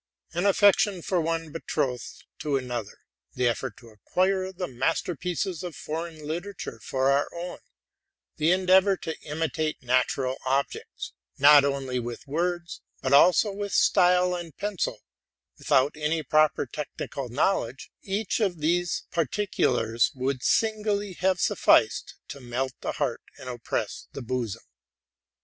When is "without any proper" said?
15.59-16.65